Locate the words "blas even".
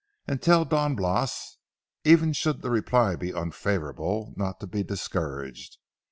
0.95-2.33